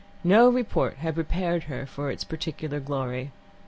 No 0.23 0.49
report 0.49 0.95
had 0.95 1.13
prepared 1.13 1.65
her 1.65 1.85
for 1.85 2.09
its 2.09 2.23
peculiar 2.23 2.79
glory. 2.79 3.29